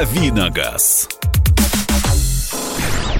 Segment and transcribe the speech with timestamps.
[0.00, 1.10] Давиногаз.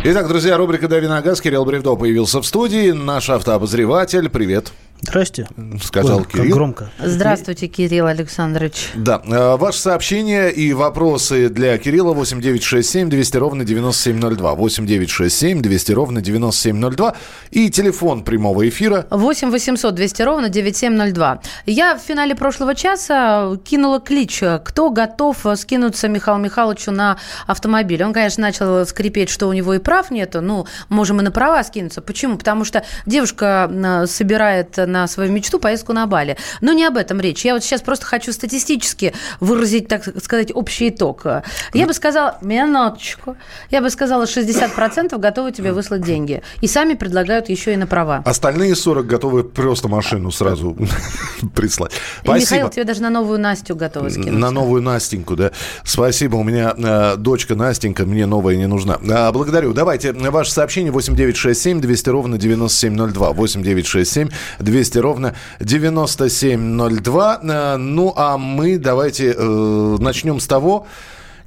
[0.03, 1.43] Итак, друзья, рубрика «Дави на газ».
[1.43, 2.93] Кирилл Бревдо появился в студии.
[2.93, 4.31] Наш автообозреватель.
[4.31, 4.73] Привет.
[5.03, 5.49] Здрасте.
[5.83, 6.45] Сказал Ой, Кирилл.
[6.45, 6.91] Как громко.
[6.99, 8.91] Здравствуйте, Кирилл Александрович.
[8.95, 9.23] Да.
[9.25, 14.55] Э, Ваши сообщения и вопросы для Кирилла 8967 200 ровно 9702.
[14.55, 17.15] 8967 200 ровно 9702.
[17.51, 19.07] И телефон прямого эфира.
[19.11, 21.41] 8 800 200 ровно 9702.
[21.67, 28.03] Я в финале прошлого часа кинула клич, кто готов скинуться Михаилу Михайловичу на автомобиль.
[28.05, 30.43] Он, конечно, начал скрипеть, что у него и прав нету.
[30.43, 32.03] Ну, можем и на права скинуться.
[32.03, 32.37] Почему?
[32.37, 36.37] Потому что девушка э, собирает на свою мечту поездку на Бали.
[36.61, 37.45] Но не об этом речь.
[37.45, 41.25] Я вот сейчас просто хочу статистически выразить, так сказать, общий итог.
[41.73, 43.37] Я бы сказала, минуточку,
[43.71, 46.43] я бы сказала, 60% готовы тебе выслать деньги.
[46.61, 48.23] И сами предлагают еще и на права.
[48.25, 50.77] Остальные 40 готовы просто машину сразу
[51.55, 51.93] прислать.
[52.25, 54.33] Михаил, тебе даже на новую Настю готовы скинуть.
[54.33, 55.53] На новую Настеньку, да.
[55.85, 56.37] Спасибо.
[56.37, 58.99] У меня э, дочка Настенька, мне новая не нужна.
[59.11, 59.73] А, благодарю.
[59.73, 63.33] Давайте ваше сообщение 8967 200 ровно 9702.
[63.33, 64.29] 8967
[64.59, 67.41] 200 ровно 9702.
[67.43, 70.87] Э, ну, а мы давайте э, начнем с того,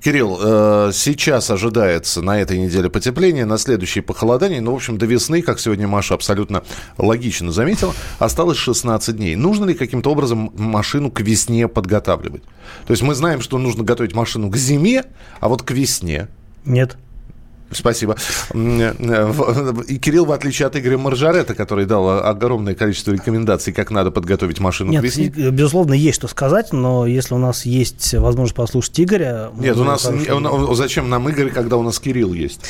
[0.03, 4.59] Кирилл, э, сейчас ожидается на этой неделе потепление, на следующее похолодание.
[4.59, 6.63] Ну, в общем, до весны, как сегодня Маша абсолютно
[6.97, 9.37] логично заметила, осталось 16 дней.
[9.37, 12.43] Нужно ли каким-то образом машину к весне подготавливать?
[12.85, 15.05] То есть мы знаем, что нужно готовить машину к зиме,
[15.39, 16.27] а вот к весне.
[16.65, 16.97] Нет.
[17.73, 18.15] Спасибо.
[18.53, 24.59] И Кирилл, в отличие от Игоря Маржарета, который дал огромное количество рекомендаций, как надо подготовить
[24.59, 25.27] машину Нет, к весне.
[25.29, 29.51] безусловно, есть что сказать, но если у нас есть возможность послушать Игоря...
[29.57, 32.61] Нет, у нас не- у- зачем нам Игорь, когда у нас Кирилл есть?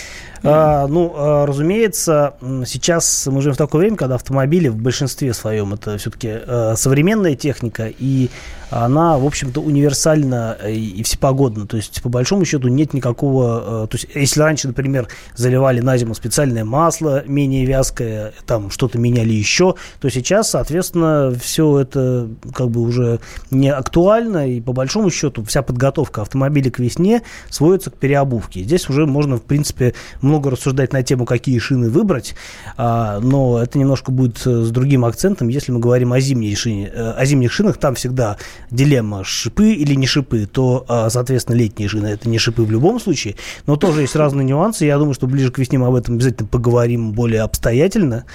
[0.44, 5.74] А, ну, а, разумеется, сейчас мы живем в такое время, когда автомобили в большинстве своем
[5.74, 6.40] это все-таки
[6.76, 8.30] современная техника, и
[8.70, 11.68] она, в общем-то, универсальна и, всепогодна.
[11.68, 13.88] То есть, по большому счету, нет никакого...
[13.88, 19.32] То есть, если раньше, например, заливали на зиму специальное масло, менее вязкое, там что-то меняли
[19.32, 23.20] еще, то сейчас, соответственно, все это как бы уже
[23.52, 27.22] не актуально, и по большому счету вся подготовка автомобиля к весне
[27.52, 28.64] сводится к переобувке.
[28.64, 32.36] Здесь уже можно, в принципе, много рассуждать на тему, какие шины выбрать,
[32.78, 36.92] а, но это немножко будет э, с другим акцентом, если мы говорим о, зимней шине,
[36.94, 38.38] э, о зимних шинах, там всегда
[38.72, 43.00] дилемма шипы или не шипы, то, а, соответственно, летние шины это не шипы в любом
[43.00, 43.36] случае,
[43.66, 46.48] но тоже есть разные нюансы, я думаю, что ближе к весне мы об этом обязательно
[46.48, 48.26] поговорим более обстоятельно,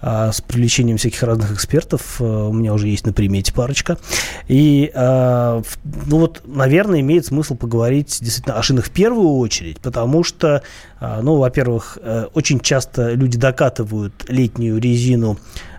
[0.00, 3.98] а, с привлечением всяких разных экспертов, А, у меня уже есть на примете парочка,
[4.46, 5.62] и, ну
[6.06, 10.62] вот, наверное, имеет смысл поговорить действительно о шинах в первую очередь, потому что,
[11.00, 15.38] ну, во-первых, э, очень часто люди докатывают летнюю резину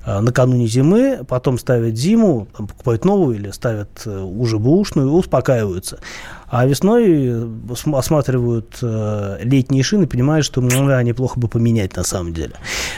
[0.10, 5.12] а, накануне зимы, потом ставят зиму, там, покупают новую или ставят э, уже бэушную и
[5.12, 6.00] успокаиваются.
[6.48, 11.96] А весной э, см- осматривают э, летние шины понимают, что ну, да, неплохо бы поменять
[11.96, 12.54] на самом деле.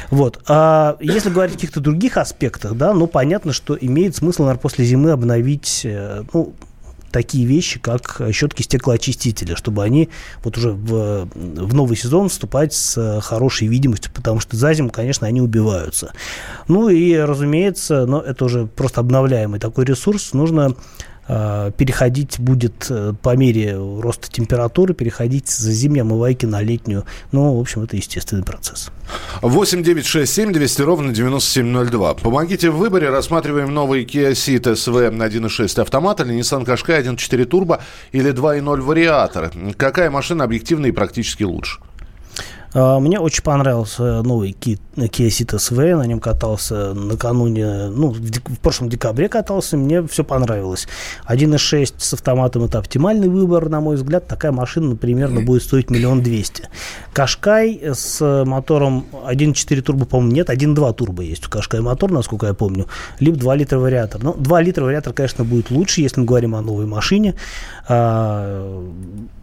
[0.10, 0.42] Вот.
[0.48, 4.86] А если говорить о каких-то других аспектах, да, ну, понятно, что имеет смысл, наверное, после
[4.86, 6.54] зимы обновить, э, ну,
[7.12, 10.10] такие вещи, как щетки стеклоочистителя, чтобы они
[10.44, 14.90] вот уже в, в новый сезон вступать с э, хорошей видимостью, потому что за зиму,
[14.90, 16.14] конечно, они убиваются.
[16.68, 20.76] Ну и, разумеется, но это уже просто обновляемый такой ресурс, нужно
[21.21, 21.21] э,
[21.78, 27.06] переходить будет э, по мере роста температуры, переходить с зимней омывайки на летнюю.
[27.32, 28.92] Ну, в общем, это естественный процесс.
[29.42, 32.16] 8 9 6 7 200 ровно 9702.
[32.16, 33.10] Помогите в выборе.
[33.10, 37.82] Рассматриваем новый Kia Ceed SV 1.6 автомат или Nissan Qashqai 1.4 турбо
[38.12, 39.52] или 2.0 вариатор.
[39.78, 41.80] Какая машина объективно и практически лучше?
[42.74, 48.60] А, Мне очень понравился новый Ki- Kia Ceed SV, на нем катался накануне, ну, в,
[48.60, 50.88] прошлом декабре катался, мне все понравилось.
[51.28, 56.22] 1.6 с автоматом это оптимальный выбор, на мой взгляд, такая машина, примерно будет стоить миллион
[56.22, 56.70] двести.
[57.14, 62.54] Кашкай с мотором 1.4 турбо, по-моему, нет, 1.2 турбо есть у Кашкай мотор, насколько я
[62.54, 62.88] помню,
[63.20, 64.24] либо 2 литра вариатор.
[64.24, 67.36] Ну, 2 литра вариатор, конечно, будет лучше, если мы говорим о новой машине.
[67.88, 68.82] А,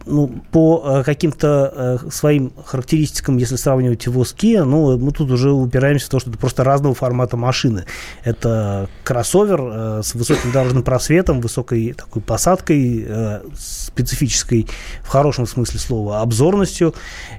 [0.05, 5.31] ну, по э, каким-то э, своим характеристикам, если сравнивать его с Kia, ну, мы тут
[5.31, 7.85] уже упираемся в то, что это просто разного формата машины.
[8.23, 14.67] Это кроссовер э, с высоким дорожным просветом, высокой такой посадкой, э, специфической
[15.03, 16.93] в хорошем смысле слова, обзорностью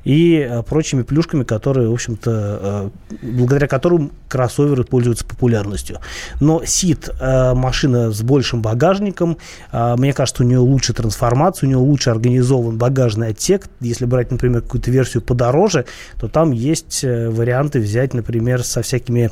[0.04, 2.90] и э, прочими плюшками, которые, в общем-то,
[3.22, 5.98] благодаря которым кроссоверы пользуются популярностью.
[6.40, 9.38] Но Сид машина с большим багажником,
[9.72, 13.68] мне кажется, у нее лучше трансформация, у нее лучше организован багажный отсек.
[13.80, 15.86] Если брать, например, какую-то версию подороже, подороже,
[16.18, 19.30] то там есть варианты взять, например, со всякими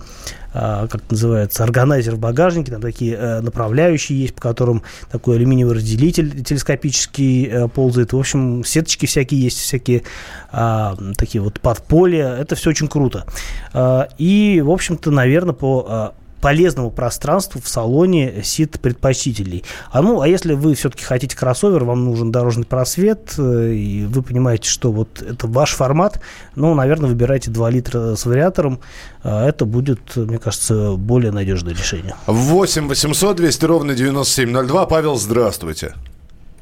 [0.51, 6.43] как это называется, органайзер в багажнике, там такие направляющие есть, по которым такой алюминиевый разделитель
[6.43, 8.15] телескопический ползает.
[8.15, 10.05] В общем, сеточки всякие есть, всякие
[10.51, 12.35] а, такие вот подполья.
[12.35, 13.27] Это все очень круто.
[13.75, 19.65] А, и, в общем-то, наверное, по полезному пространству в салоне сит предпочтительней.
[19.91, 24.23] А ну, а если вы все-таки хотите кроссовер, вам нужен дорожный просвет, э, и вы
[24.23, 26.21] понимаете, что вот это ваш формат,
[26.55, 28.81] ну, наверное, выбирайте 2 литра с вариатором.
[29.23, 32.15] А это будет, мне кажется, более надежное решение.
[32.27, 34.87] 8 800 200 ровно 9702.
[34.87, 35.95] Павел, здравствуйте.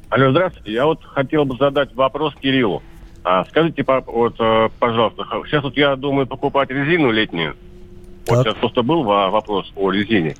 [0.09, 0.73] Алло, здравствуйте.
[0.73, 2.83] Я вот хотел бы задать вопрос Кириллу.
[3.25, 7.57] А, скажите, вот, э, пожалуйста, сейчас вот я думаю покупать резину летнюю.
[8.29, 10.35] Вот сейчас просто был вопрос о резине.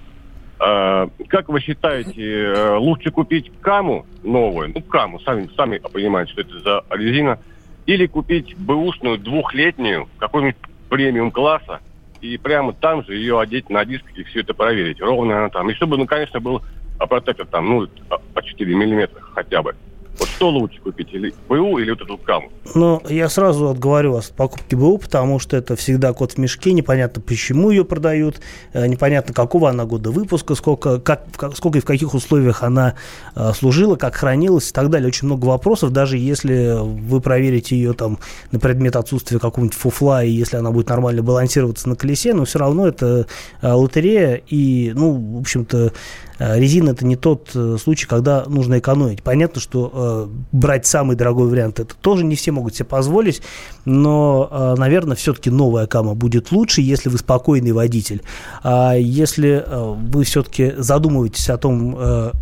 [0.59, 6.41] А, как вы считаете, э, лучше купить каму новую, ну каму, сами, сами понимаете, что
[6.41, 7.39] это за резина,
[7.85, 10.57] или купить бэушную двухлетнюю, какой-нибудь
[10.89, 11.81] премиум класса,
[12.21, 15.01] и прямо там же ее одеть на диск и все это проверить.
[15.01, 15.69] Ровно она там.
[15.69, 16.63] И чтобы, ну, конечно, был
[16.99, 17.89] протектор там, ну,
[18.33, 19.77] по 4 миллиметра хотя бы.
[20.19, 22.51] Вот что лучше купить, или БУ, или вот эту каму?
[22.75, 26.73] Ну, я сразу отговорю вас от покупки БУ, потому что это всегда кот в мешке,
[26.73, 28.41] непонятно, почему ее продают,
[28.73, 32.95] э, непонятно, какого она года выпуска, сколько, как, сколько и в каких условиях она
[33.35, 35.09] э, служила, как хранилась и так далее.
[35.09, 38.19] Очень много вопросов, даже если вы проверите ее там
[38.53, 42.59] на предмет отсутствия какого-нибудь фуфла, и если она будет нормально балансироваться на колесе, но все
[42.59, 43.27] равно это
[43.61, 45.93] э, лотерея, и, ну, в общем-то,
[46.39, 49.23] резина это не тот э, случай, когда нужно экономить.
[49.23, 53.43] Понятно, что э, брать самый дорогой вариант это тоже не все могут себе позволить,
[53.85, 58.23] но, э, наверное, все-таки новая кама будет лучше, если вы спокойный водитель.
[58.63, 62.33] А если э, вы все-таки задумываетесь о том, э,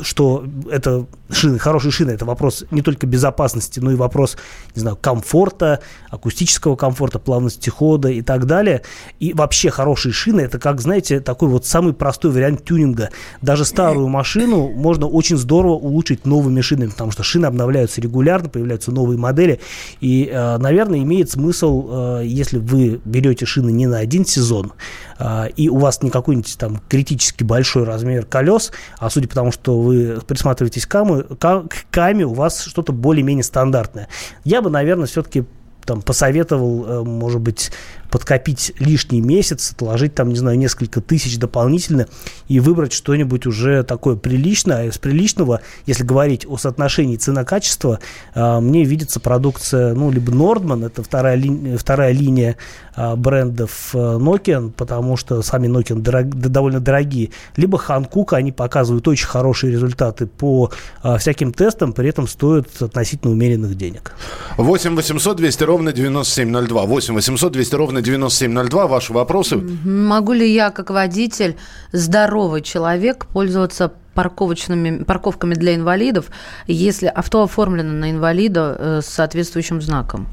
[0.00, 4.36] что это шины, хорошие шины, это вопрос не только безопасности, но и вопрос,
[4.74, 5.80] не знаю, комфорта,
[6.10, 8.82] акустического комфорта, плавности хода и так далее.
[9.20, 13.10] И вообще хорошие шины, это как, знаете, такой вот самый простой вариант тюнинга.
[13.40, 18.92] Даже старую машину можно очень здорово улучшить новыми шинами, потому что шины обновляются регулярно, появляются
[18.92, 19.60] новые модели.
[20.00, 24.72] И, э, наверное, имеет смысл, э, если вы берете шины не на один сезон,
[25.18, 29.52] э, и у вас не какой-нибудь там критически большой размер колес, а судя по тому,
[29.52, 34.08] что вы присматриваетесь к каму, к каме, у вас что-то более-менее стандартное.
[34.44, 35.44] Я бы, наверное, все-таки
[35.84, 37.72] там посоветовал, может быть,
[38.12, 42.06] подкопить лишний месяц, отложить там, не знаю, несколько тысяч дополнительно
[42.46, 44.82] и выбрать что-нибудь уже такое приличное.
[44.82, 48.00] А из приличного, если говорить о соотношении цена-качество,
[48.34, 52.58] а, мне видится продукция, ну, либо Nordman, это вторая, ли, вторая линия
[52.94, 59.08] а, брендов а, Nokia, потому что сами Nokia дорог, довольно дорогие, либо Hankook, они показывают
[59.08, 60.70] очень хорошие результаты по
[61.18, 64.12] всяким тестам, при этом стоят относительно умеренных денег.
[64.58, 66.84] 8 800 200 ровно 9702.
[66.84, 68.86] 8 800 200 ровно 9702.
[68.86, 69.56] Ваши вопросы.
[69.56, 71.56] Могу ли я, как водитель,
[71.92, 76.26] здоровый человек, пользоваться парковочными, парковками для инвалидов,
[76.66, 80.26] если авто оформлено на инвалида э, с соответствующим знаком?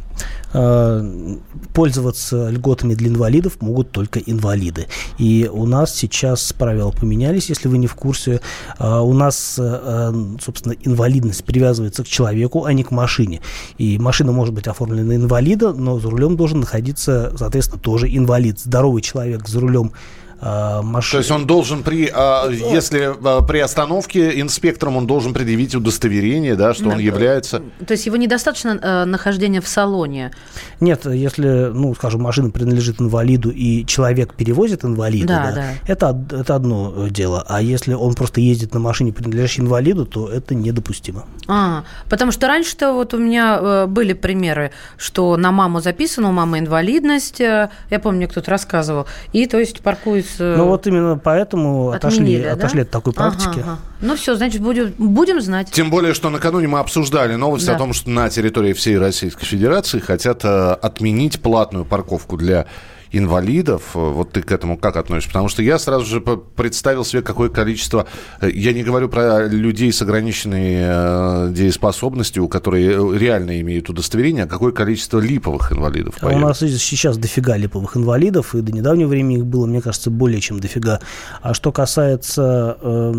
[0.51, 1.37] Э,
[1.73, 4.87] пользоваться льготами для инвалидов могут только инвалиды.
[5.17, 8.41] И у нас сейчас правила поменялись, если вы не в курсе.
[8.79, 9.59] Э, у нас,
[10.41, 13.41] собственно, инвалидность привязывается к человеку, а не к машине.
[13.77, 18.59] И машина может быть оформлена на инвалида, но за рулем должен находиться, соответственно, тоже инвалид.
[18.59, 19.93] Здоровый человек за рулем
[20.41, 21.11] э, машин.
[21.11, 26.55] То есть он должен при, э, если э, при остановке инспектором он должен предъявить удостоверение,
[26.55, 26.91] да, что да.
[26.91, 27.61] он является.
[27.85, 30.31] То есть его недостаточно э, нахождения в салоне.
[30.79, 35.67] Нет, если, ну, скажем, машина принадлежит инвалиду и человек перевозит инвалида, да, да, да.
[35.87, 37.45] Это, это одно э, дело.
[37.47, 41.25] А если он просто ездит на машине, принадлежащей инвалиду, то это недопустимо.
[41.47, 46.31] А, потому что раньше-то вот у меня э, были примеры, что на маму записана, у
[46.31, 47.69] мамы инвалидность, я
[48.01, 52.53] помню, кто-то рассказывал, и то есть паркуется ну вот именно поэтому отошли, да?
[52.53, 53.59] отошли от такой практики.
[53.59, 53.77] Ага, ага.
[54.01, 55.71] Ну все, значит, будем, будем знать.
[55.71, 57.75] Тем более, что накануне мы обсуждали новость да.
[57.75, 62.67] о том, что на территории всей Российской Федерации хотят э, отменить платную парковку для
[63.11, 63.91] инвалидов.
[63.93, 65.29] Вот ты к этому как относишься?
[65.29, 68.07] Потому что я сразу же представил себе, какое количество...
[68.41, 74.47] Э, я не говорю про людей с ограниченной э, дееспособностью, которые реально имеют удостоверение, а
[74.47, 79.37] какое количество липовых инвалидов а У нас сейчас дофига липовых инвалидов, и до недавнего времени
[79.37, 80.99] их было, мне кажется, более чем дофига.
[81.41, 83.13] А что касается, э,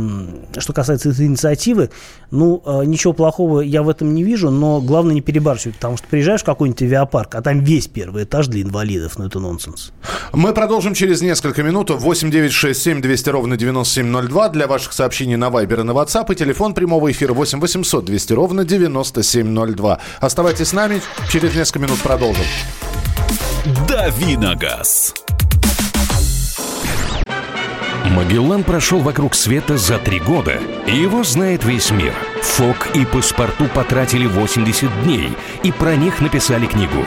[0.59, 1.91] что касается этой инициативы,
[2.31, 6.07] ну, э, ничего плохого я в этом не вижу, но главное не перебарщивать, потому что
[6.09, 9.80] приезжаешь в какой-нибудь авиапарк, а там весь первый этаж для инвалидов, ну это нонсенс.
[9.81, 9.93] Нюанс.
[10.33, 11.91] Мы продолжим через несколько минут.
[11.91, 16.33] 8 9 6 7 200 ровно 9702 для ваших сообщений на Вайбер и на WhatsApp.
[16.33, 19.99] И телефон прямого эфира 8 800 200 ровно 9702.
[20.21, 21.03] Оставайтесь с нами.
[21.29, 22.45] Через несколько минут продолжим.
[23.89, 25.15] Давиногаз.
[28.11, 32.13] Магеллан прошел вокруг света за три года, его знает весь мир.
[32.43, 35.31] Фок и паспорту потратили 80 дней,
[35.63, 37.07] и про них написали книгу.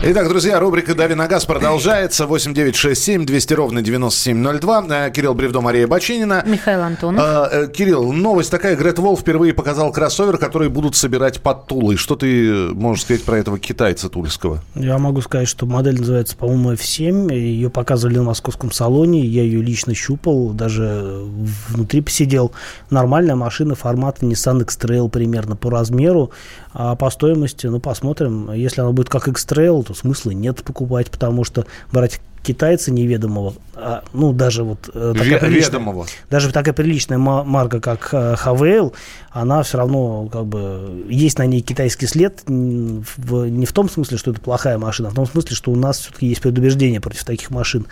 [0.00, 2.28] Итак, друзья, рубрика «Дави на газ» продолжается.
[2.28, 4.86] 8967 200 ровно 9702.
[4.90, 6.44] Э, Кирилл Бревдо, Мария Бочинина.
[6.46, 7.20] Михаил Антонов.
[7.20, 8.76] А, э, Кирилл, новость такая.
[8.76, 11.96] Грет Волл впервые показал кроссовер, который будут собирать под Тулой.
[11.96, 14.62] Что ты можешь сказать про этого китайца тульского?
[14.76, 17.34] Я могу сказать, что модель называется, по-моему, F7.
[17.34, 19.26] Ее показывали на московском салоне.
[19.26, 21.24] Я ее лично щупал, даже
[21.70, 22.52] внутри посидел.
[22.90, 26.30] Нормальная машина формата Nissan X-Trail примерно по размеру.
[26.72, 28.52] А по стоимости, ну, посмотрим.
[28.52, 34.32] Если она будет как X-Trail, смысла нет покупать, потому что брать китайца неведомого, а, ну,
[34.32, 35.82] даже вот э, такая приличная,
[36.30, 38.94] даже такая приличная ма- марка, как э, Хавейл,
[39.30, 44.16] она все равно, как бы, есть на ней китайский след, в- не в том смысле,
[44.16, 47.24] что это плохая машина, а в том смысле, что у нас все-таки есть предубеждение против
[47.24, 47.86] таких машин.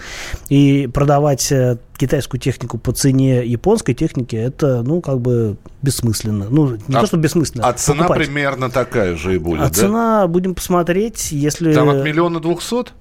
[0.49, 6.47] И продавать э, китайскую технику по цене японской техники, это, ну, как бы, бессмысленно.
[6.49, 7.69] Ну, не А- то, что бессмысленно.
[7.69, 8.27] А цена покупать.
[8.27, 9.71] примерно такая же и будет, А да?
[9.75, 11.75] цена, будем посмотреть, если...
[11.75, 12.95] Там от миллиона двухсот?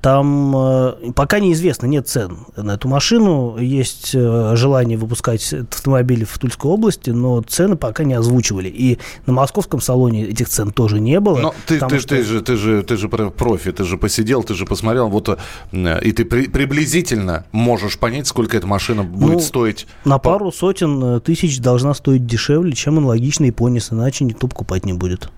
[0.00, 3.56] Там э, пока неизвестно, нет цен на эту машину.
[3.58, 8.68] Есть э, желание выпускать этот автомобиль в Тульской области, но цены пока не озвучивали.
[8.68, 11.38] И на московском салоне этих цен тоже не было.
[11.38, 14.42] Но ты, ты, что- ты же, ты же, ты же про- профи, ты же посидел,
[14.42, 19.34] ты же посмотрел, вот э, и ты при- приблизительно можешь понять, сколько эта машина будет
[19.34, 19.86] Ну, стоить.
[20.04, 25.30] На пару сотен тысяч должна стоить дешевле, чем аналогичный Понис, иначе никто покупать не будет.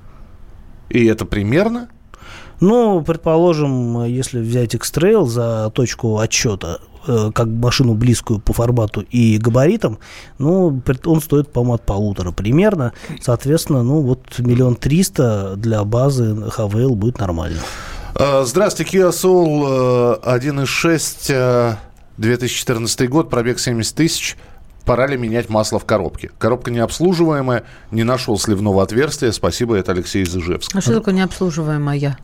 [0.89, 1.89] И это примерно?
[2.61, 9.39] Ну, предположим, если взять X-Trail за точку отсчета, э, как машину близкую по формату и
[9.39, 9.99] габаритам,
[10.39, 12.93] ну, он стоит, по-моему, от полутора примерно.
[13.21, 17.61] Соответственно, ну, вот миллион триста для базы HVL будет нормально.
[18.15, 21.77] Э, Здравствуйте, Kia Soul э, 1.6, э,
[22.19, 24.37] 2014 год, пробег 70 тысяч.
[24.85, 26.31] Пора ли менять масло в коробке?
[26.39, 29.31] Коробка необслуживаемая, не нашел сливного отверстия.
[29.31, 30.77] Спасибо, это Алексей из Ижевска.
[30.77, 32.19] А что такое необслуживаемая?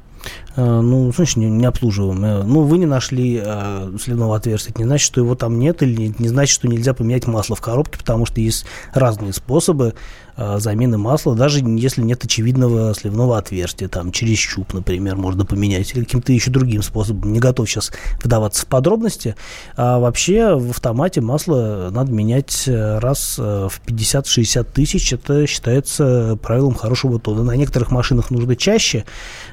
[0.56, 2.25] Э, Ну, значит, не, не обслуживаем.
[2.25, 4.73] Э, Ну, вы не нашли э, сливного отверстия.
[4.73, 7.56] Это не значит, что его там нет, или не, не значит, что нельзя поменять масло
[7.56, 9.95] в коробке, потому что есть разные способы
[10.37, 13.88] замены масла, даже если нет очевидного сливного отверстия.
[13.88, 17.33] Там через щуп, например, можно поменять, или каким-то еще другим способом.
[17.33, 19.37] Не готов сейчас вдаваться в подробности.
[19.76, 25.12] А вообще в автомате масло надо менять э, раз э, в 50-60 тысяч.
[25.12, 27.43] Это считается правилом хорошего тона.
[27.43, 29.05] На некоторых машинах нужно чаще,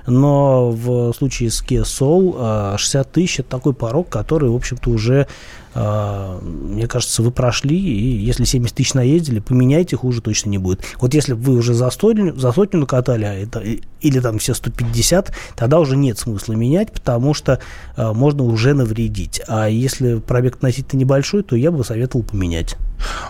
[0.08, 4.90] но в случае с Kia Soul а, 60 тысяч это такой порог, который, в общем-то,
[4.90, 5.28] уже,
[5.76, 10.82] мне кажется, вы прошли, и если 70 тысяч наездили, поменяйте, хуже точно не будет.
[11.00, 13.62] Вот если вы уже за сотню, за сотню накатали, а это,
[14.02, 17.60] или там все 150, тогда уже нет смысла менять, потому что
[17.96, 19.42] а, можно уже навредить.
[19.48, 22.76] А если пробег относительно небольшой, то я бы советовал поменять.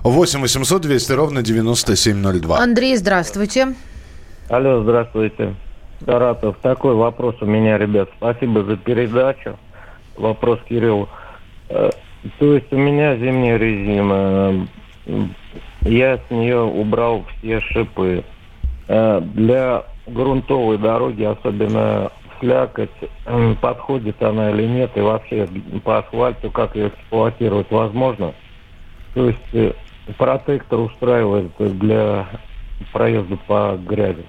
[0.04, 2.60] 8 800 200 ровно 9702.
[2.60, 3.76] Андрей, здравствуйте.
[4.50, 5.56] Алло, здравствуйте.
[6.06, 6.58] Саратов.
[6.62, 8.10] Такой вопрос у меня, ребят.
[8.18, 9.58] Спасибо за передачу.
[10.18, 11.10] Вопрос Кириллу.
[12.40, 14.68] То есть у меня зимняя резина.
[15.82, 18.24] Я с нее убрал все шипы.
[18.88, 22.90] Э, Для грунтовой дороги, особенно слякоть,
[23.62, 25.48] подходит она или нет, и вообще
[25.84, 28.34] по асфальту как ее эксплуатировать возможно.
[29.14, 29.74] То есть э,
[30.18, 32.28] протектор устраивает для
[32.92, 34.26] проезда по грязи.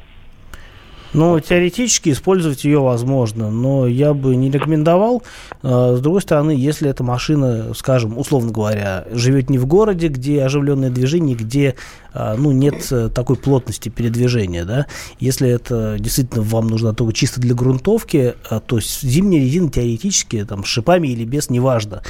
[1.15, 5.23] Ну, теоретически использовать ее возможно, но я бы не рекомендовал.
[5.63, 10.43] А, С другой стороны, если эта машина, скажем, условно говоря, живет не в городе, где
[10.43, 11.77] оживленное движение, где
[12.13, 14.87] а, ну, нет э, такой плотности передвижения, да,
[15.19, 20.45] если это действительно вам нужно только чисто для грунтовки, а, то есть зимняя резина теоретически,
[20.45, 22.03] там, с шипами или без, неважно,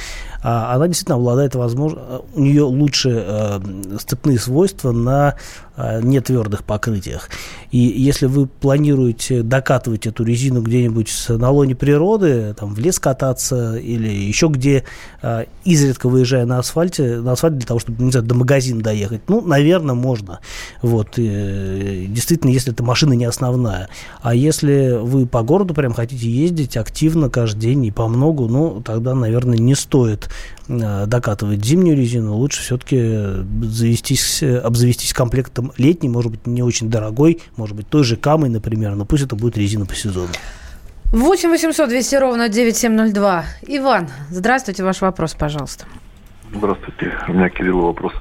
[0.43, 3.59] она действительно обладает возможно, у нее лучше э,
[3.99, 5.35] сцепные свойства на
[5.77, 7.29] а, не твердых покрытиях.
[7.71, 13.75] И если вы планируете докатывать эту резину где-нибудь на лоне природы, там в лес кататься
[13.75, 14.85] или еще где,
[15.21, 19.21] а, изредка выезжая на асфальте, на асфальт для того, чтобы, не знаю, до магазина доехать,
[19.27, 20.39] ну, наверное, можно.
[20.81, 21.17] Вот.
[21.17, 23.89] И, э, действительно, если эта машина не основная.
[24.21, 28.81] А если вы по городу прям хотите ездить активно каждый день и по многу, ну,
[28.81, 36.31] тогда, наверное, не стоит Э, докатывать зимнюю резину, лучше все-таки завестись, обзавестись комплектом летней, может
[36.31, 39.85] быть, не очень дорогой, может быть, той же Камой, например, но пусть это будет резина
[39.85, 40.29] по сезону.
[41.11, 43.45] 8 800 200 ровно 9702.
[43.67, 45.85] Иван, здравствуйте, ваш вопрос, пожалуйста.
[46.53, 48.13] Здравствуйте, у меня Кирилл вопрос.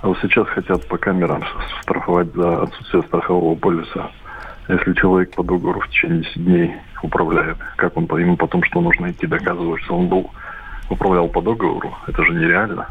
[0.00, 1.44] А вот сейчас хотят по камерам
[1.82, 4.10] штрафовать за отсутствие страхового полиса.
[4.68, 9.10] Если человек по договору в течение 10 дней управляет, как он, ему потом что нужно
[9.10, 10.30] идти доказывать, что он был
[10.90, 11.94] управлял по договору.
[12.06, 12.88] Это же нереально.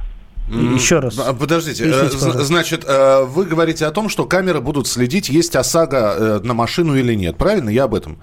[0.49, 1.19] Еще раз.
[1.19, 5.97] А, подождите, э, значит, э, вы говорите о том, что камеры будут следить, есть ОСАГО
[5.97, 7.69] э, на машину или нет, правильно?
[7.69, 8.17] Я об этом.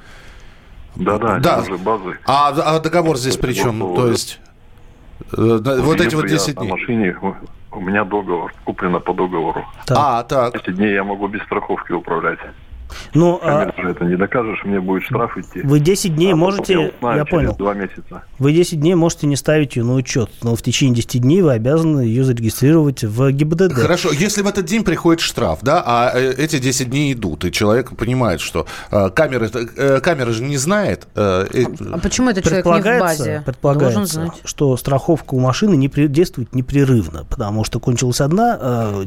[0.96, 1.60] Да, да, да.
[1.60, 2.18] уже базы.
[2.26, 3.78] А, а договор здесь при чем?
[3.94, 4.40] То есть,
[5.30, 6.68] вот эти вот 10 дней.
[6.68, 7.16] На машине
[7.70, 9.64] у меня договор, куплено по договору.
[9.86, 9.96] Так.
[10.00, 10.56] А, так.
[10.56, 12.40] Эти дней я могу без страховки управлять.
[13.14, 13.72] Ну, а...
[13.76, 15.62] это не докажешь, мне будет штраф идти.
[15.62, 17.54] Вы 10 дней а можете, я, узнаю, я понял.
[17.56, 18.22] Два месяца.
[18.38, 21.52] Вы 10 дней можете не ставить ее на учет, но в течение 10 дней вы
[21.52, 23.72] обязаны ее зарегистрировать в ГИБДД.
[23.72, 27.52] Хорошо, если в этот день приходит штраф, да, а э, эти 10 дней идут, и
[27.52, 31.06] человек понимает, что э, камеры, э, камера же не знает.
[31.14, 31.46] Э,
[31.92, 33.42] а почему этот человек не в базе?
[33.44, 39.04] Предполагается, что страховка у машины не при, действует непрерывно, потому что кончилась одна, э,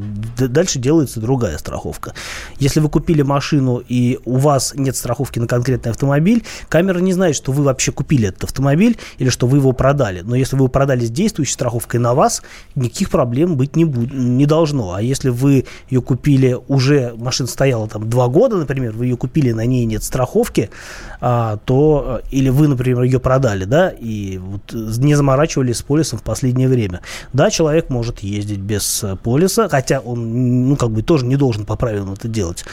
[0.47, 2.13] дальше делается другая страховка.
[2.57, 7.35] Если вы купили машину и у вас нет страховки на конкретный автомобиль, камера не знает,
[7.35, 10.21] что вы вообще купили этот автомобиль или что вы его продали.
[10.21, 12.41] Но если вы его продали с действующей страховкой на вас,
[12.75, 14.93] никаких проблем быть не, будет, не должно.
[14.93, 19.51] А если вы ее купили уже, машина стояла там два года, например, вы ее купили,
[19.51, 20.69] на ней нет страховки,
[21.21, 26.23] а, то, или вы, например, ее продали, да, и вот не заморачивались с полисом в
[26.23, 27.01] последнее время.
[27.33, 31.75] Да, человек может ездить без полиса, хотя он, ну, как бы тоже не должен по
[31.75, 32.63] правилам это делать.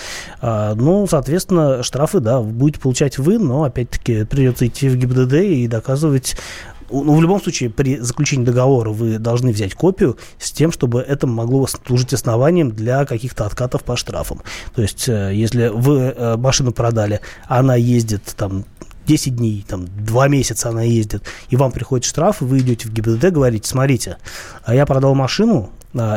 [0.41, 5.66] А, ну, соответственно, штрафы, да, будете получать вы, но, опять-таки, придется идти в ГИБДД и
[5.66, 6.37] доказывать
[6.88, 11.26] ну, в любом случае, при заключении договора вы должны взять копию с тем, чтобы это
[11.26, 14.43] могло служить основанием для каких-то откатов по штрафам.
[14.76, 18.65] То есть, э, если вы э, машину продали, она ездит там
[19.06, 22.93] 10 дней, там, 2 месяца она ездит, и вам приходит штраф, и вы идете в
[22.93, 24.19] ГИБДД, говорите, смотрите,
[24.65, 25.71] а я продал машину,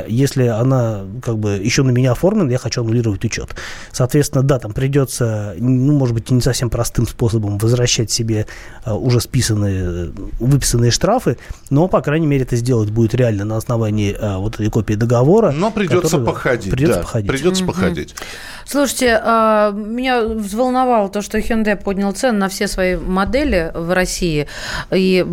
[0.08, 3.56] если она как бы еще на меня оформлена, я хочу аннулировать учет.
[3.92, 8.46] Соответственно, да, там придется, ну, может быть, не совсем простым способом возвращать себе
[8.84, 11.38] а, уже списанные, выписанные штрафы,
[11.70, 15.52] но, по крайней мере, это сделать будет реально на основании а, вот этой копии договора.
[15.52, 16.72] Но придется который, походить.
[16.72, 17.30] Придется да, походить.
[17.30, 17.74] Придется угу.
[17.74, 18.15] походить.
[18.65, 24.48] Слушайте, а, меня взволновало то, что Hyundai поднял цены на все свои модели в России.
[24.92, 25.26] И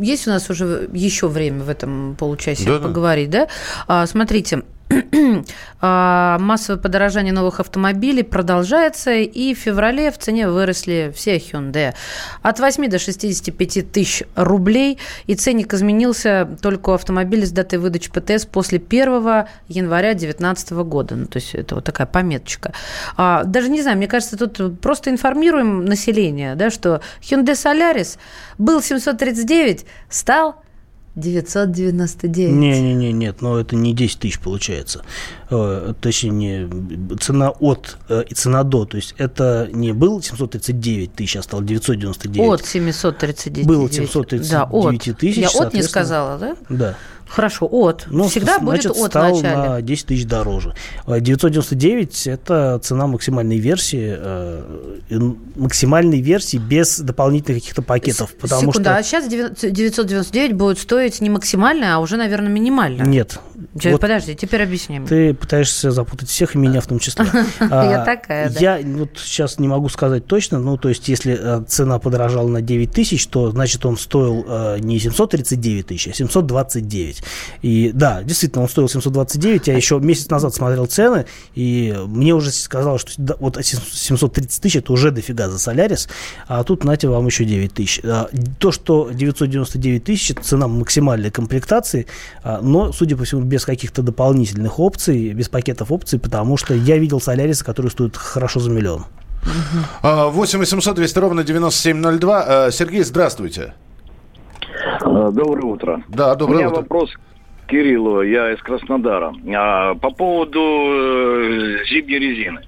[0.00, 3.46] есть у нас уже еще время в этом получасе да, поговорить, да?
[3.88, 3.93] да?
[4.06, 4.62] Смотрите,
[5.86, 11.92] А, массовое подорожание новых автомобилей продолжается, и в феврале в цене выросли все Hyundai.
[12.40, 18.10] От 8 до 65 тысяч рублей, и ценник изменился только у автомобилей с датой выдачи
[18.10, 21.16] ПТС после 1 января 2019 года.
[21.16, 22.72] Ну, то есть это вот такая пометочка.
[23.18, 28.16] А, даже не знаю, мне кажется, тут просто информируем население, да, что Hyundai Solaris
[28.56, 30.63] был 739, стал
[31.16, 32.52] 999.
[32.52, 35.02] Не-не-не, нет, но это не 10 тысяч получается.
[35.48, 36.68] Э, точнее,
[37.20, 38.84] цена от э, и цена до.
[38.84, 42.48] То есть это не был 739 тысяч, а стал 999.
[42.48, 43.66] От 739.
[43.66, 45.18] Было 739 да, от.
[45.18, 45.36] тысяч.
[45.36, 46.56] Я от не сказала, да?
[46.68, 46.96] Да.
[47.34, 48.04] Хорошо, от.
[48.06, 50.74] Ну, Всегда значит, будет от стал на 10 тысяч дороже.
[51.06, 54.62] 999– это цена максимальной версии, э,
[55.56, 58.32] максимальной версии без дополнительных каких-то пакетов.
[58.34, 58.96] Потому Секунду, что...
[58.96, 63.04] а сейчас 999 будет стоить не максимальная, а уже, наверное, минимальная.
[63.04, 63.40] Нет.
[63.74, 65.00] Вот Подожди, теперь объясни.
[65.00, 67.26] Ты пытаешься запутать всех, и меня в том числе.
[67.60, 71.64] Я а, такая, Я вот сейчас не могу сказать точно, ну, то есть, если э,
[71.66, 77.23] цена подорожала на 9 тысяч, то, значит, он стоил э, не 739 тысяч, а 729.
[77.62, 79.68] И да, действительно, он стоил 729.
[79.68, 84.76] Я еще месяц назад смотрел цены, и мне уже сказалось, что да, вот 730 тысяч
[84.76, 86.08] это уже дофига за Солярис,
[86.46, 88.00] а тут, нате, вам еще 9 тысяч.
[88.04, 92.06] А, то, что 999 тысяч, это цена максимальной комплектации,
[92.42, 96.98] а, но, судя по всему, без каких-то дополнительных опций, без пакетов опций, потому что я
[96.98, 99.06] видел Солярисы, которые стоят хорошо за миллион.
[100.02, 102.70] 8 800 200 ровно 9702.
[102.70, 103.74] Сергей, здравствуйте.
[105.00, 106.02] Доброе утро.
[106.08, 106.80] Да, доброе У меня утро.
[106.80, 107.10] вопрос
[107.66, 109.32] Кириллу, я из Краснодара.
[109.56, 112.60] А, по поводу э, зимней резины.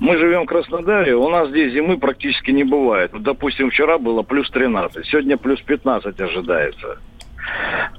[0.00, 3.12] Мы живем в Краснодаре, у нас здесь зимы практически не бывает.
[3.20, 6.98] Допустим, вчера было плюс 13, сегодня плюс 15 ожидается.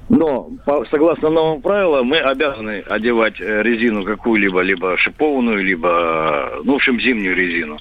[0.08, 6.60] Но, по, согласно новым правилам, мы обязаны одевать э, резину какую-либо, либо шипованную, либо, э,
[6.64, 7.78] ну, в общем, зимнюю резину.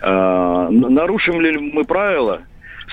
[0.00, 2.42] Э, нарушим ли мы правила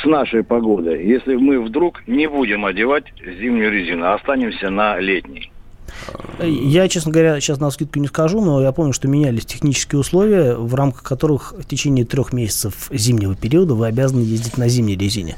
[0.01, 5.51] с нашей погодой, если мы вдруг не будем одевать зимнюю резину, а останемся на летней?
[6.41, 10.55] Я, честно говоря, сейчас на скидку не скажу, но я помню, что менялись технические условия,
[10.55, 15.37] в рамках которых в течение трех месяцев зимнего периода вы обязаны ездить на зимней резине.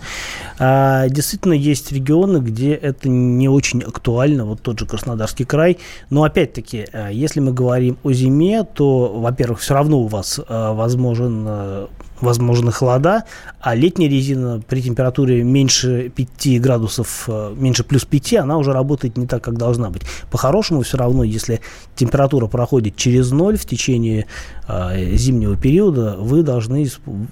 [0.58, 5.78] А, действительно, есть регионы, где это не очень актуально, вот тот же Краснодарский край.
[6.10, 10.74] Но опять-таки, а, если мы говорим о зиме, то, во-первых, все равно у вас а,
[10.74, 11.88] возможен
[12.22, 13.24] возможны холода,
[13.60, 19.28] а летняя резина при температуре меньше 5 градусов, меньше плюс 5, она уже работает не
[19.28, 20.04] так, как должна быть.
[20.32, 21.62] По-хорошему, все равно, если
[21.96, 24.28] температура проходит через ноль в течение
[24.65, 26.88] э, зимнего периода, вы должны,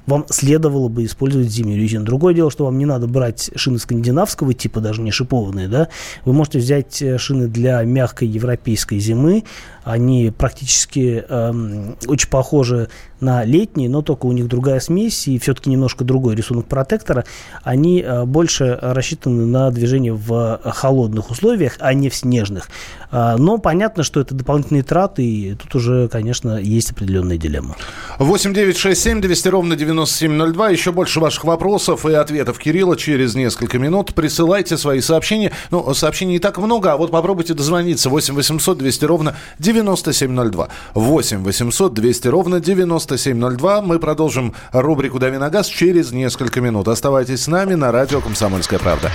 [0.05, 2.05] вам следовало бы использовать зимнюю резину.
[2.05, 5.87] Другое дело, что вам не надо брать шины скандинавского типа, даже не шипованные, да,
[6.25, 9.43] вы можете взять э, шины для мягкой европейской зимы,
[9.83, 15.69] они практически э, очень похожи на летние, но только у них другая смесь и все-таки
[15.69, 17.25] немножко другой рисунок протектора.
[17.63, 22.69] Они э, больше рассчитаны на движение в холодных условиях, а не в снежных.
[23.11, 27.75] Э, но понятно, что это дополнительные траты, и тут уже, конечно, есть определенная дилемма.
[28.19, 30.69] 8 9 6 7 200 ровно 9702.
[30.69, 34.13] Еще больше ваших вопросов и ответов Кирилла через несколько минут.
[34.13, 35.51] Присылайте свои сообщения.
[35.71, 38.09] Ну, сообщений не так много, а вот попробуйте дозвониться.
[38.09, 40.69] 8 800 200 ровно 9702.
[40.93, 43.81] 8 800 200 ровно 9702.
[43.81, 46.87] Мы продолжим рубрику «Дави на газ» через несколько минут.
[46.87, 49.11] Оставайтесь с нами на радио «Комсомольская правда».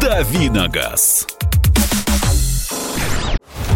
[0.00, 1.26] «Дави на газ».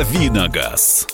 [0.00, 1.06] Давиногаз.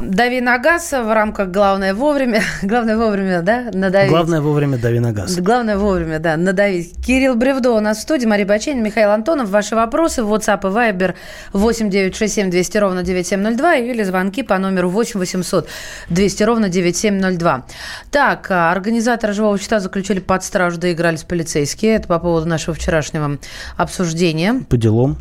[0.00, 2.40] Дави на газ в рамках «Главное вовремя».
[2.62, 4.10] Главное вовремя, да, надавить.
[4.10, 5.36] Главное вовремя дави на газ.
[5.40, 6.94] Главное вовремя, да, надавить.
[7.04, 9.50] Кирилл Бревдо у нас в студии, Мария Баченин, Михаил Антонов.
[9.50, 11.14] Ваши вопросы в WhatsApp и Viber
[11.52, 15.68] 8 967 200 ровно 9702 или звонки по номеру 8 800
[16.08, 17.66] 200 ровно 9702.
[18.10, 21.96] Так, а, организаторы «Живого счета» заключили под стражу, доигрались полицейские.
[21.96, 23.36] Это по поводу нашего вчерашнего
[23.76, 24.62] обсуждения.
[24.70, 25.18] По делам.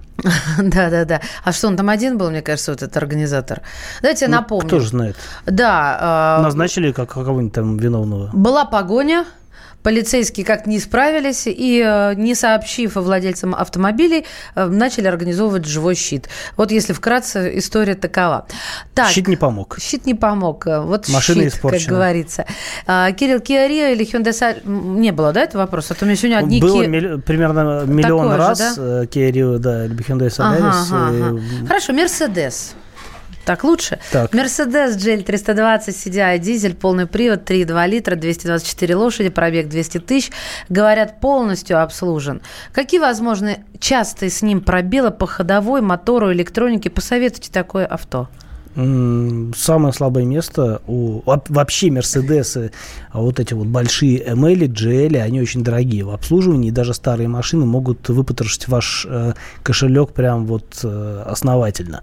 [0.58, 1.22] Да, да, да.
[1.44, 3.62] А что он там один был, мне кажется, вот этот организатор?
[4.02, 4.68] Давайте ну, напомню.
[4.68, 5.16] Кто же знает?
[5.46, 6.38] Да.
[6.40, 8.30] Э, Назначили как кого-нибудь там виновного.
[8.34, 9.26] Была погоня.
[9.84, 16.30] Полицейские как-то не справились и, э, не сообщив владельцам автомобилей, э, начали организовывать живой щит.
[16.58, 18.48] Вот если вкратце, история такова.
[18.94, 19.78] Так, щит не помог.
[19.80, 20.66] Щит не помог.
[20.66, 21.86] Вот Машина щит, испорчена.
[21.86, 22.46] как говорится.
[22.88, 24.68] А, Кирилл, Rio или Hyundai Solaris?
[24.68, 25.92] Не было, да, это вопрос?
[25.92, 26.88] А то у меня сегодня одни Было Kia...
[26.88, 27.22] милли...
[27.22, 29.04] примерно миллион Такое раз же, да?
[29.04, 30.60] Kia Rio, да, или Hyundai Solaris.
[30.60, 31.68] Ага, ага, ага.
[31.68, 32.74] Хорошо, Mercedes.
[33.46, 34.00] Так лучше?
[34.34, 40.32] Мерседес GL 320 CDI дизель, полный привод, 3,2 литра, 224 лошади, пробег 200 тысяч.
[40.70, 42.42] Говорят, полностью обслужен.
[42.72, 46.90] Какие возможны частые с ним пробелы по ходовой, мотору, электронике?
[46.90, 48.30] Посоветуйте такое авто.
[48.76, 52.72] Самое слабое место у вообще Мерседесы,
[53.12, 56.04] а вот эти вот большие ML, GL, они очень дорогие.
[56.04, 62.02] В обслуживании, и даже старые машины могут выпотрошить ваш э, кошелек прям вот э, основательно.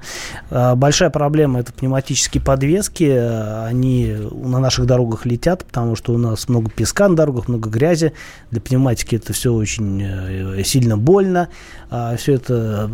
[0.51, 6.49] Э, большая проблема это пневматические подвески, они на наших дорогах летят, потому что у нас
[6.49, 8.13] много песка на дорогах, много грязи,
[8.51, 11.49] для пневматики это все очень э, сильно больно,
[11.91, 12.89] а все это,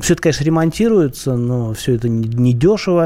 [0.00, 3.05] все это, конечно, ремонтируется, но все это недешево,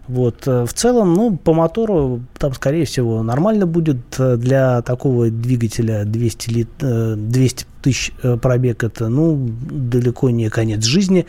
[0.11, 0.45] вот.
[0.45, 6.03] Э, в целом, ну, по мотору там, скорее всего, нормально будет э, для такого двигателя
[6.03, 8.83] 200, лит, 200 э, тысяч пробег.
[8.83, 11.25] Это, ну, далеко не конец жизни.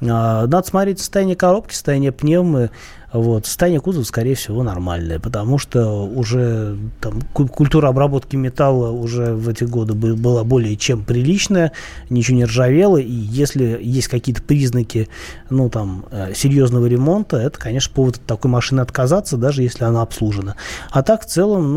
[0.00, 2.70] А, надо смотреть состояние коробки, состояние пневмы.
[3.12, 3.44] Вот.
[3.44, 9.64] Состояние кузова, скорее всего, нормальное, потому что уже там, культура обработки металла уже в эти
[9.64, 11.72] годы была более чем приличная,
[12.08, 15.10] ничего не ржавело, и если есть какие-то признаки
[15.50, 20.56] ну, там, серьезного ремонта, это, конечно, повод от такой машины отказаться, даже если она обслужена.
[20.90, 21.74] А так, в целом,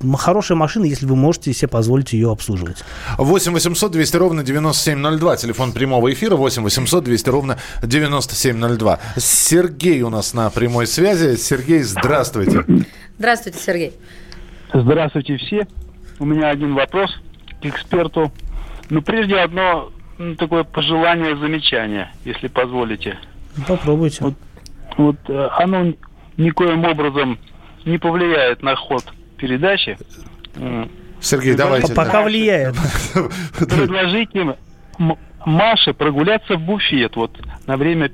[0.00, 2.82] ну, хорошая машина, если вы можете себе позволить ее обслуживать.
[3.18, 8.98] 8 800 200 ровно 9702, телефон прямого эфира, 8 800 200 ровно 9702.
[9.16, 11.36] Сергей у нас на прямой связи.
[11.36, 12.64] Сергей, здравствуйте.
[13.18, 13.92] Здравствуйте, Сергей.
[14.72, 15.66] Здравствуйте все.
[16.18, 17.10] У меня один вопрос
[17.60, 18.32] к эксперту.
[18.90, 23.18] Ну, прежде одно ну, такое пожелание, замечание, если позволите.
[23.66, 24.24] Попробуйте.
[24.24, 24.34] Вот,
[24.96, 25.92] вот э, оно
[26.36, 27.38] никоим образом
[27.84, 29.04] не повлияет на ход
[29.36, 29.96] передачи.
[31.20, 31.94] Сергей, давайте.
[31.94, 32.74] Пока влияет.
[33.58, 34.56] Предложите
[35.44, 38.10] Маше прогуляться в буфет вот на время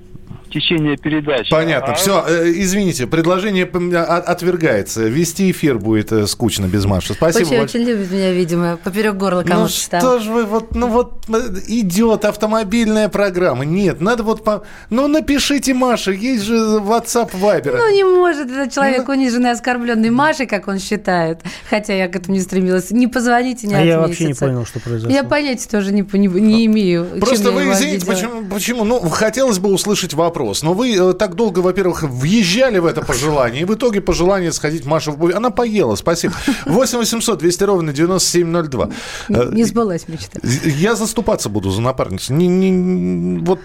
[0.55, 1.51] течение передачи.
[1.51, 1.93] Понятно.
[1.93, 1.97] А...
[1.97, 5.03] Все, э, извините, предложение отвергается.
[5.03, 7.15] Вести эфир будет э, скучно без Маши.
[7.15, 7.49] Спасибо.
[7.49, 11.25] Очень, очень любит меня, видимо, поперек горла кому-то Ну что ж вы, вот, ну вот
[11.29, 13.65] э, идет автомобильная программа.
[13.65, 14.65] Нет, надо вот, по...
[14.91, 17.77] ну напишите Маше, есть же WhatsApp, Viber.
[17.77, 19.15] Ну не может этот человек, ну...
[19.15, 21.41] униженный, оскорбленный Машей, как он считает.
[21.69, 22.91] Хотя я к этому не стремилась.
[22.91, 25.13] Не позвоните, не А я вообще не понял, что произошло.
[25.13, 27.07] Я понятия тоже не, не, не имею.
[27.21, 28.85] Просто вы извините, почему, почему?
[28.85, 30.63] Ну, хотелось бы услышать вопрос вопрос.
[30.63, 34.87] Но вы э, так долго, во-первых, въезжали в это пожелание, и в итоге пожелание сходить
[34.87, 35.33] Маша в бой.
[35.33, 36.35] Она поела, спасибо.
[36.67, 38.89] 8 800 200 ровно 9702.
[39.29, 40.41] Не, не сбылась мечта.
[40.43, 42.35] Я заступаться буду за напарницу.
[42.35, 43.61] Не, не, вот,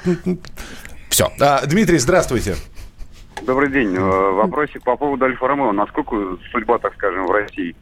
[1.09, 1.29] все.
[1.39, 2.55] А, Дмитрий, здравствуйте.
[3.45, 3.95] Добрый день.
[3.95, 5.71] Э, вопросик по поводу Альфа Ромео.
[5.71, 6.15] Насколько
[6.51, 7.75] судьба, так скажем, в России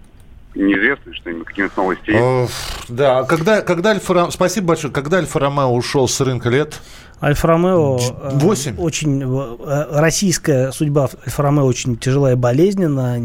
[0.55, 2.89] неизвестно, что-нибудь, какие-нибудь новости есть?
[2.89, 4.91] Да, когда, когда Альфа Спасибо большое.
[4.93, 6.79] Когда Альфа Ромео ушел с рынка лет?
[7.21, 7.97] Альфа-Ромео
[8.33, 8.75] 8.
[8.75, 13.17] Э, очень э, российская судьба Альфа-Ромео очень тяжелая и болезненна.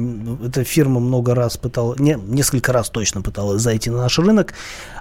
[0.46, 4.54] Эта фирма много раз пыталась, не, несколько раз точно пыталась зайти на наш рынок.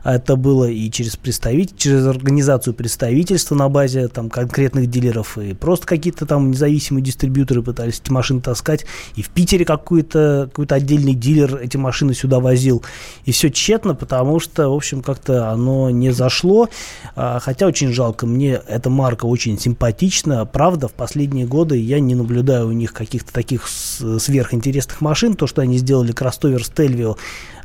[0.03, 5.87] Это было и через представитель, через организацию представительства на базе там конкретных дилеров и просто
[5.87, 8.85] какие-то там независимые дистрибьюторы пытались эти машины таскать.
[9.15, 12.83] И в Питере какой-то какой отдельный дилер эти машины сюда возил.
[13.25, 16.67] И все тщетно, потому что, в общем, как-то оно не зашло.
[17.15, 18.25] А, хотя очень жалко.
[18.25, 20.43] Мне эта марка очень симпатична.
[20.47, 25.35] Правда, в последние годы я не наблюдаю у них каких-то таких сверхинтересных машин.
[25.35, 27.15] То, что они сделали кроссовер Stelvio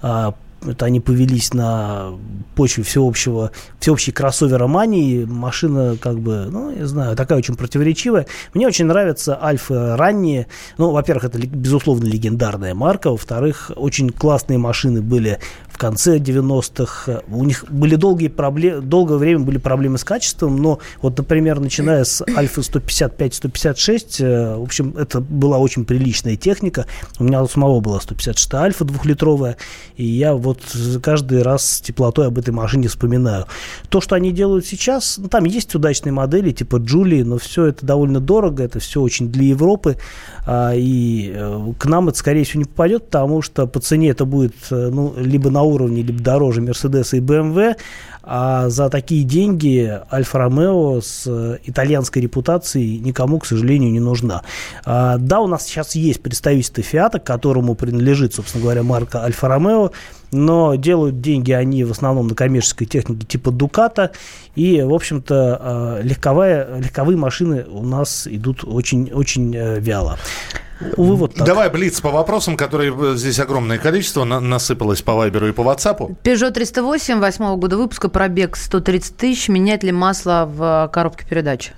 [0.02, 2.12] а, это они повелись на
[2.55, 5.24] почве всеобщего, всеобщей кроссоверомании.
[5.24, 8.26] Машина, как бы, ну, не знаю, такая очень противоречивая.
[8.55, 10.46] Мне очень нравятся альфы ранние.
[10.79, 13.11] Ну, во-первых, это, безусловно, легендарная марка.
[13.11, 15.38] Во-вторых, очень классные машины были
[15.77, 17.21] в конце 90-х.
[17.29, 22.05] У них были долгие проблемы, долгое время были проблемы с качеством, но вот, например, начиная
[22.05, 26.87] с Альфа 155-156, э, в общем, это была очень приличная техника.
[27.19, 29.59] У меня у самого была 156 Альфа двухлитровая,
[29.99, 30.61] и я вот
[31.03, 33.45] каждый раз с теплотой об этой машине вспоминаю.
[33.91, 37.85] То, что они делают сейчас, ну, там есть удачные модели, типа Джулии, но все это
[37.85, 39.99] довольно дорого, это все очень для Европы,
[40.47, 44.25] а, и э, к нам это, скорее всего, не попадет, потому что по цене это
[44.25, 47.76] будет, э, ну, либо на уровне, либо дороже Мерседеса и БМВ,
[48.29, 54.42] а за такие деньги Альфа-Ромео с э, итальянской репутацией никому, к сожалению, не нужна.
[54.85, 59.92] А, да, у нас сейчас есть представительство Фиата, которому принадлежит, собственно говоря, марка Альфа-Ромео,
[60.33, 64.12] но делают деньги они в основном на коммерческой технике типа Дуката,
[64.55, 70.19] и, в общем-то, а, легковая, легковые машины у нас идут очень-очень э, вяло.
[70.97, 71.47] Увы, вот так.
[71.47, 75.62] Давай блиц по вопросам, которые э, здесь огромное количество на, насыпалось по Вайберу и по
[75.62, 76.17] Ватсапу.
[76.23, 79.49] Peugeot 308 восьмого года выпуска, пробег 130 тысяч.
[79.49, 81.73] Менять ли масло в коробке передач?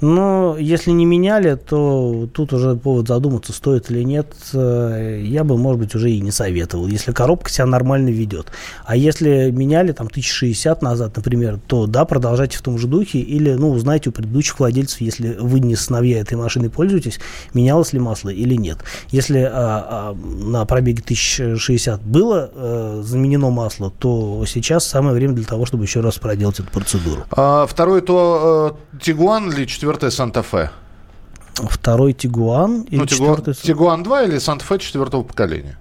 [0.00, 4.34] Но если не меняли, то тут уже повод задуматься, стоит или нет.
[4.52, 8.48] Э, я бы, может быть, уже и не советовал, если коробка себя нормально ведет.
[8.84, 13.52] А если меняли там 1060 назад, например, то да, продолжайте в том же духе или,
[13.52, 17.18] ну, узнайте у предыдущих владельцев, если вы не сыновья этой машины пользуетесь,
[17.54, 18.78] менялось ли масло или нет.
[19.10, 25.44] Если а, а, на пробеге 1060 было а, заменено масло, то сейчас самое время для
[25.44, 27.24] того, чтобы еще раз проделать эту процедуру.
[27.30, 30.70] А, второй то э, Тигуан или четвертая Санта-Фе?
[31.54, 33.54] Второй Тигуан или ну, четвертый?
[33.54, 35.78] Тигуан 2 или Санта-Фе четвертого поколения?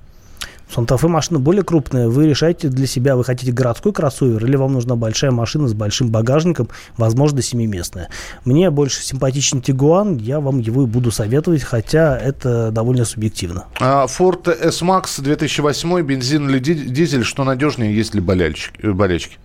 [0.71, 2.07] Санта-Фе машина более крупная.
[2.07, 6.11] Вы решаете для себя, вы хотите городской кроссовер или вам нужна большая машина с большим
[6.11, 8.09] багажником, возможно, семиместная.
[8.43, 13.65] Мне больше симпатичен Тигуан, я вам его и буду советовать, хотя это довольно субъективно.
[13.79, 19.39] А Ford S-Max 2008, бензин или дизель, что надежнее, есть ли болельщики, болельщики?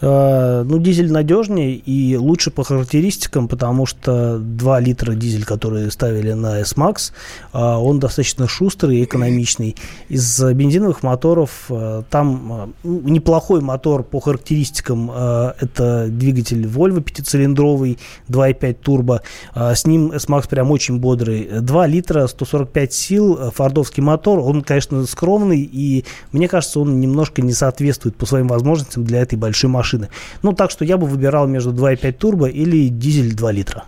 [0.00, 6.32] Э, ну, дизель надежнее и лучше по характеристикам, потому что 2 литра дизель, который ставили
[6.32, 7.12] на S-Max,
[7.52, 9.76] э, он достаточно шустрый и экономичный.
[10.08, 15.10] Из бензиновых моторов э, там ну, неплохой мотор по характеристикам.
[15.10, 19.22] Это двигатель Volvo пятицилиндровый, 2.5 турбо.
[19.54, 21.48] С ним S-Max прям очень бодрый.
[21.60, 24.40] 2 литра, 145 сил, фордовский мотор.
[24.40, 29.36] Он, конечно, скромный, и мне кажется, он немножко не соответствует по своим возможностям для этой
[29.36, 30.08] большой машины машины.
[30.42, 33.84] Ну, так что я бы выбирал между 2,5 турбо или дизель 2 литра.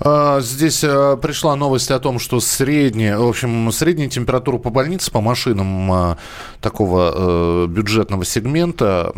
[0.00, 5.10] А, здесь а, пришла новость о том, что средняя, в общем, средняя температура по больнице,
[5.10, 6.16] по машинам а,
[6.60, 9.12] такого а, бюджетного сегмента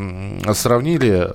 [0.52, 1.30] сравнили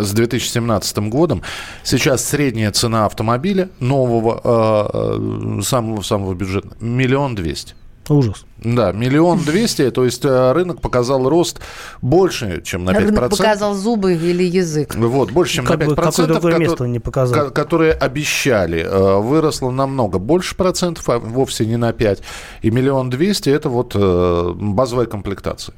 [0.00, 1.42] с 2017 годом.
[1.82, 7.74] Сейчас средняя цена автомобиля нового, самого-самого бюджетного, миллион двести.
[8.08, 8.44] Ужас.
[8.58, 11.60] Да, миллион двести, то есть э, рынок показал рост
[12.02, 12.98] больше, чем на 5%.
[13.00, 14.94] Рынок показал зубы или язык.
[14.94, 15.88] Вот, больше, чем как на 5%.
[15.88, 17.50] Бы, какое другое место он не показал?
[17.50, 18.80] Которые обещали.
[18.80, 22.22] Э, выросло намного больше процентов, а вовсе не на 5.
[22.62, 25.74] И миллион двести– это вот э, базовая комплектация.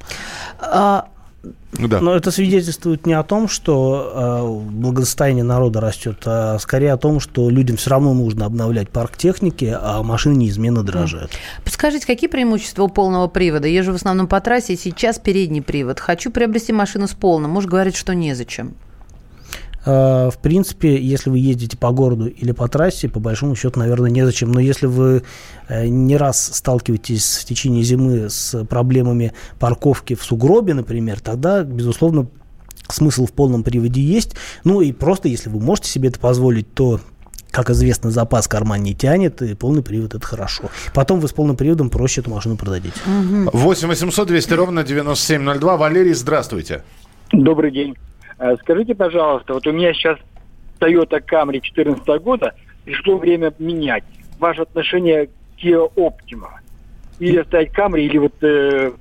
[0.60, 1.08] А
[1.72, 2.01] да.
[2.01, 7.20] Но это свидетельствует не о том, что э, благосостояние народа растет, а скорее о том,
[7.20, 11.31] что людям все равно нужно обновлять парк техники, а машины неизменно дорожают.
[11.62, 13.68] Подскажите, какие преимущества у полного привода?
[13.68, 16.01] Езжу в основном по трассе, сейчас передний привод.
[16.01, 17.53] Хочу приобрести машину с полным.
[17.53, 18.74] Муж говорит, что незачем.
[19.88, 24.11] Э, в принципе, если вы ездите по городу или по трассе, по большому счету, наверное,
[24.11, 24.53] незачем.
[24.53, 25.22] Но если вы
[25.68, 32.27] э, не раз сталкиваетесь в течение зимы с проблемами парковки в сугробе, например, тогда, безусловно,
[32.88, 34.37] смысл в полном приводе есть.
[34.62, 37.01] Ну и просто, если вы можете себе это позволить, то
[37.51, 40.64] как известно, запас карман не тянет, и полный привод это хорошо.
[40.92, 43.01] Потом вы с полным приводом проще эту машину продадите.
[43.07, 45.77] 8 800 200 ровно 9702.
[45.79, 46.85] Валерий, здравствуйте.
[47.33, 47.96] Добрый день.
[48.38, 50.18] Э, скажите, пожалуйста, вот у меня сейчас
[50.81, 54.05] Toyota Camry 2014 года, пришло время менять.
[54.38, 56.51] Ваше отношение к Kia Optima?
[57.18, 58.92] Или оставить Camry, или вот э,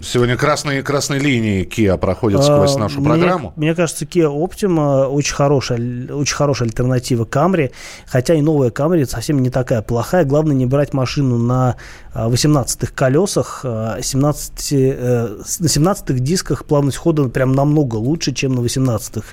[0.00, 3.52] Сегодня красные, красные линии Kia проходят сквозь а, нашу мне, программу.
[3.56, 5.78] Мне кажется, Kia Optima очень хорошая,
[6.10, 7.70] очень хорошая альтернатива Camry,
[8.06, 10.24] хотя и новая Camry совсем не такая плохая.
[10.24, 11.76] Главное не брать машину на
[12.14, 13.64] 18-х а, колесах,
[14.00, 15.28] 17, а, э,
[15.60, 19.26] на 17-х дисках плавность хода прям намного лучше, чем на 18-х.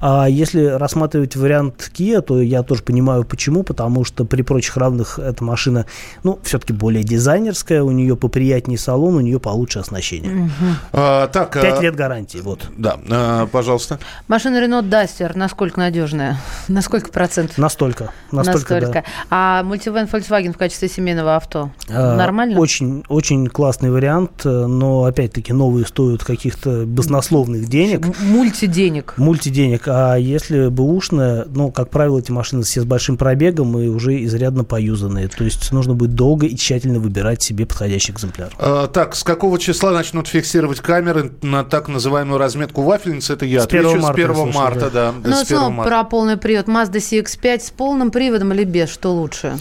[0.00, 5.18] А если рассматривать вариант Kia, то я тоже понимаю почему, потому что при прочих равных
[5.18, 5.86] эта машина,
[6.22, 10.44] ну, все-таки более дизайнерская, у нее поприятнее салон, у нее получше оснащение оснащения.
[10.44, 10.50] Угу.
[10.92, 11.82] А, так, Пять а...
[11.82, 12.68] лет гарантии, вот.
[12.76, 13.98] Да, а, пожалуйста.
[14.28, 16.38] Машина Renault Duster, насколько надежная?
[16.68, 17.58] На сколько процентов?
[17.58, 18.12] Настолько.
[18.30, 18.92] Настолько, настолько.
[18.92, 19.04] Да.
[19.30, 21.70] А мультивен Volkswagen в качестве семейного авто?
[21.88, 22.58] А, Нормально?
[22.58, 28.06] Очень, очень классный вариант, но, опять-таки, новые стоят каких-то баснословных денег.
[28.20, 29.14] Мультиденег.
[29.16, 29.84] Мультиденег.
[29.86, 34.64] А если бэушная, ну, как правило, эти машины все с большим пробегом и уже изрядно
[34.64, 35.28] поюзанные.
[35.28, 38.50] То есть нужно будет долго и тщательно выбирать себе подходящий экземпляр.
[38.58, 43.34] А, так, с какого числа числа начнут фиксировать камеры на так называемую разметку вафельницы.
[43.34, 45.12] Это я с отвечу 1 марта, с 1 марта, да.
[45.12, 45.90] да ну, снова марта.
[45.90, 46.66] про полный привод.
[46.66, 48.88] Mazda CX-5 с полным приводом или без?
[48.88, 49.58] Что лучше?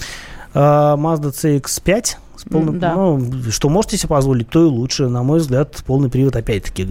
[0.54, 2.96] Uh, Mazda CX-5 с полным, да.
[2.96, 5.08] ну, что можете себе позволить, то и лучше.
[5.08, 6.88] На мой взгляд, полный привод, опять-таки,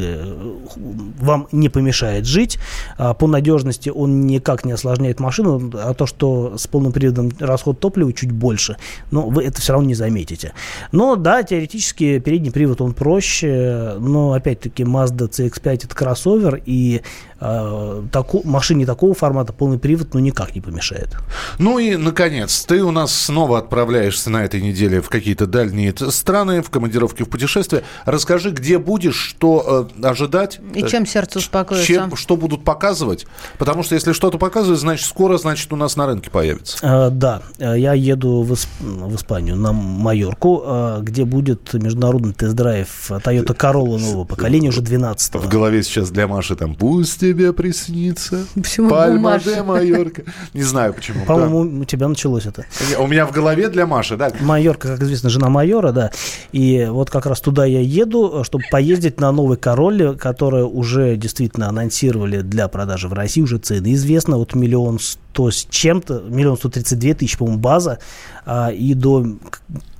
[1.20, 2.58] вам не помешает жить.
[2.96, 7.80] А по надежности он никак не осложняет машину, а то, что с полным приводом расход
[7.80, 8.76] топлива чуть больше,
[9.10, 10.52] но вы это все равно не заметите.
[10.92, 17.02] Но, да, теоретически передний привод, он проще, но, опять-таки, Mazda CX-5 это кроссовер, и
[17.44, 21.16] э, таку, машине такого формата полный привод, ну, никак не помешает.
[21.58, 26.62] Ну и, наконец, ты у нас снова отправляешься на этой неделе в какие-то дальние страны,
[26.62, 27.84] в командировке, в путешествие.
[28.04, 30.60] Расскажи, где будешь, что э, ожидать.
[30.74, 31.86] И э, чем сердце успокоится.
[31.86, 33.26] Чем, что будут показывать.
[33.58, 36.78] Потому что если что-то показывают, значит, скоро, значит, у нас на рынке появится.
[36.82, 38.68] А, да, я еду в, Исп...
[38.80, 45.34] в Испанию, на Майорку, а, где будет международный тест-драйв Toyota Corolla нового поколения, уже 12
[45.34, 45.38] -го.
[45.38, 50.22] В голове сейчас для Маши там «Пусть тебе приснится Почему Пальма де Майорка».
[50.52, 51.24] Не знаю почему.
[51.24, 52.64] По-моему, у тебя началось это.
[52.98, 54.32] У меня в голове для Маши, да.
[54.40, 56.10] Майорка, как известно, жена майора, да.
[56.52, 61.68] И вот как раз туда я еду, чтобы поездить на новый Короле, который уже действительно
[61.68, 66.56] анонсировали для продажи в России, уже цены известны, от миллион сто 100 с чем-то, миллион
[66.56, 67.98] 132 тысячи, по-моему, база,
[68.46, 69.26] а, и до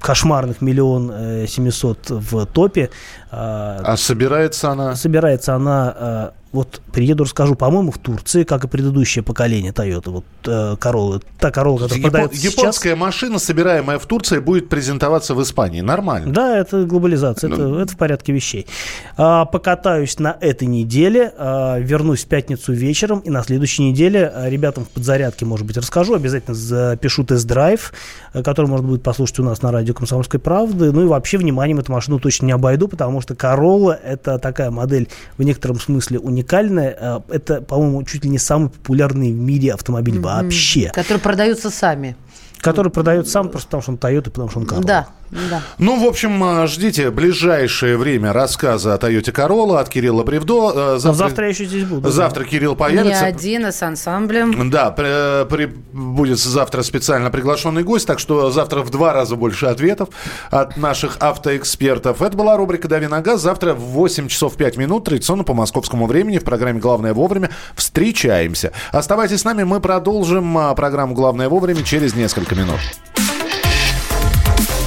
[0.01, 2.91] кошмарных миллион э, семьсот в топе.
[3.31, 4.95] А, а собирается она?
[4.95, 10.25] Собирается она э, вот приеду, расскажу, по-моему, в Турции, как и предыдущее поколение Toyota, вот
[10.45, 13.01] э, Corolla, та Corolla, которая Япон, продается Японская сейчас.
[13.01, 15.81] машина, собираемая в Турции, будет презентоваться в Испании.
[15.81, 16.33] Нормально.
[16.33, 17.57] Да, это глобализация, ну...
[17.57, 18.69] это, это в порядке вещей.
[19.17, 24.49] А, покатаюсь на этой неделе, а, вернусь в пятницу вечером, и на следующей неделе а,
[24.49, 24.91] ребятам в
[25.25, 27.93] подзарядке, может быть, расскажу, обязательно запишу тест-драйв,
[28.33, 30.93] э, который можно будет послушать у нас на радио «Комсомольской правды».
[30.93, 35.09] Ну и вообще, вниманием эту машину точно не обойду, потому что Corolla– это такая модель
[35.39, 36.97] в некотором смысле уникальная.
[36.99, 40.43] Э, это, по-моему, чуть ли не самый популярный в мире автомобиль mm-hmm.
[40.43, 40.91] вообще.
[40.95, 42.17] Которые продаются сами.
[42.61, 44.85] Который продает сам просто потому, что он Toyota, потому что он Corolla.
[44.85, 45.09] Да,
[45.51, 45.63] да.
[45.79, 50.73] Ну, в общем, э, ждите ближайшее время рассказа о Toyota Corolla от Кирилла Бревдо.
[50.75, 52.11] Э, завтра, завтра я еще здесь буду.
[52.11, 52.51] Завтра да.
[52.51, 53.23] Кирилл появится.
[53.25, 54.71] Не один, а с ансамблем.
[54.71, 59.67] Да, при, при, будет завтра специально приглашенный гость, так что завтра в два раза больше
[59.67, 60.11] ответов
[60.51, 62.23] от наших автоэкспертов.
[62.23, 63.41] Это была рубрика «Дави на газ».
[63.41, 68.73] Завтра в 8 часов 5 минут, традиционно по московскому времени, в программе «Главное вовремя» встречаемся.
[68.93, 72.79] Оставайтесь с нами, мы продолжим а, программу «Главное вовремя» через несколько минут.